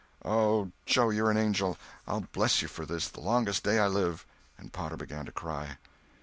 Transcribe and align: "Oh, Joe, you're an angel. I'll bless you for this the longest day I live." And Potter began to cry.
"Oh, 0.25 0.71
Joe, 0.87 1.11
you're 1.11 1.29
an 1.29 1.37
angel. 1.37 1.77
I'll 2.07 2.21
bless 2.31 2.63
you 2.63 2.67
for 2.67 2.87
this 2.87 3.07
the 3.07 3.21
longest 3.21 3.63
day 3.63 3.77
I 3.77 3.85
live." 3.85 4.25
And 4.57 4.73
Potter 4.73 4.97
began 4.97 5.27
to 5.27 5.31
cry. 5.31 5.77